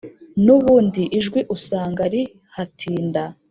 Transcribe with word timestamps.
n’ubundi 0.45 1.01
ijwi 1.19 1.39
usanga 1.55 2.03
rihatinda. 2.13 3.23